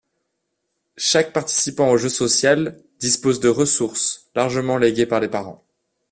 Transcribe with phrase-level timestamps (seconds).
[0.97, 5.63] Chaque participant au jeu social dispose de ressources, largement léguées par les parents.